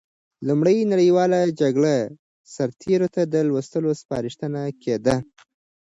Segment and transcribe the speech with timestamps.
[0.47, 1.95] لومړۍ نړیواله جګړه
[2.55, 5.15] سرتېرو ته د لوستلو سپارښتنه کېده.